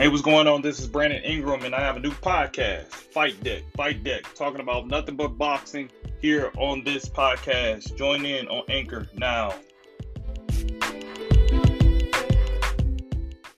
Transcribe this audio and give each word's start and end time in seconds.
Hey, 0.00 0.08
what's 0.08 0.22
going 0.22 0.48
on? 0.48 0.62
This 0.62 0.80
is 0.80 0.86
Brandon 0.86 1.22
Ingram, 1.22 1.62
and 1.62 1.74
I 1.74 1.80
have 1.80 1.98
a 1.98 2.00
new 2.00 2.12
podcast, 2.12 2.86
Fight 2.86 3.38
Deck. 3.44 3.64
Fight 3.76 4.02
Deck, 4.02 4.22
talking 4.34 4.62
about 4.62 4.86
nothing 4.86 5.14
but 5.14 5.36
boxing 5.36 5.90
here 6.22 6.50
on 6.56 6.82
this 6.84 7.06
podcast. 7.06 7.98
Join 7.98 8.24
in 8.24 8.48
on 8.48 8.62
Anchor 8.70 9.06
now. 9.12 9.54